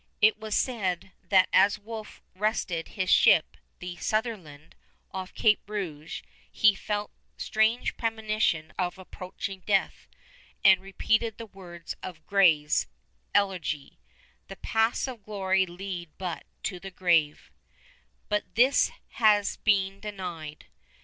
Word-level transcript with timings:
It 0.19 0.35
is 0.41 0.55
said 0.55 1.11
that 1.29 1.47
as 1.53 1.77
Wolfe 1.77 2.23
rested 2.35 2.87
in 2.87 2.93
his 2.93 3.11
ship, 3.11 3.55
the 3.77 3.97
Sutherland, 3.97 4.73
off 5.11 5.31
Cape 5.35 5.61
Rouge, 5.69 6.23
he 6.51 6.73
felt 6.73 7.11
strange 7.37 7.95
premonition 7.97 8.73
of 8.79 8.97
approaching 8.97 9.59
death, 9.67 10.07
and 10.63 10.81
repeated 10.81 11.37
the 11.37 11.45
words 11.45 11.95
of 12.01 12.25
Gray's 12.25 12.87
"Elegy," 13.35 13.99
"The 14.47 14.55
paths 14.55 15.07
of 15.07 15.21
glory 15.23 15.67
lead 15.67 16.09
but 16.17 16.45
to 16.63 16.79
the 16.79 16.89
grave," 16.89 17.51
but 18.27 18.55
this 18.55 18.89
has 19.19 19.57
been 19.57 19.99
denied. 19.99 20.65